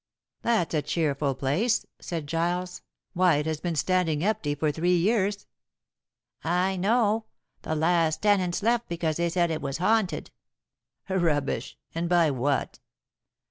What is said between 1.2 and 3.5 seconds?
place," said Giles. "Why, it